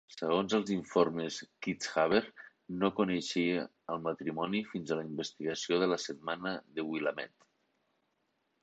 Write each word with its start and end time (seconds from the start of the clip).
Segons 0.11 0.53
els 0.57 0.69
informes, 0.75 1.35
Kitzhaber 1.65 2.21
no 2.85 2.91
coneixia 3.01 3.67
el 3.97 4.03
matrimoni 4.09 4.63
fins 4.73 4.95
a 4.95 4.99
la 5.03 5.05
investigació 5.11 5.81
de 5.85 5.93
la 5.95 6.03
"Setmana 6.09 6.57
de 6.81 6.89
Willamette". 6.91 7.41